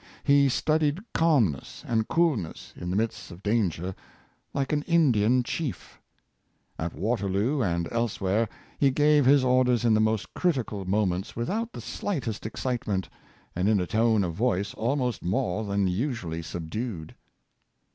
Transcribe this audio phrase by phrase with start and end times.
[0.23, 3.93] He studied calmness and coolness in the midst of danger,
[4.51, 6.01] like an Indian chief
[6.79, 11.81] At Waterloo and elsewhere he gave his orders in the most critical moments without the
[11.81, 13.09] slightest excitement,
[13.55, 17.13] and in a tone of voice almost more than usually subdued.